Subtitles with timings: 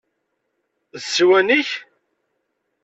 [1.01, 1.69] D ssiwan-ik?